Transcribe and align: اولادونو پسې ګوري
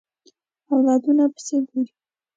اولادونو 0.71 1.25
پسې 1.33 1.57
ګوري 1.67 1.91